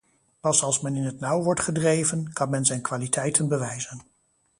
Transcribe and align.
Pas 0.41 0.63
als 0.63 0.81
men 0.81 0.95
in 0.95 1.05
het 1.05 1.19
nauw 1.19 1.43
wordt 1.43 1.59
gedreven, 1.59 2.33
kan 2.33 2.49
men 2.49 2.65
zijn 2.65 2.81
kwaliteiten 2.81 3.47
bewijzen. 3.47 4.01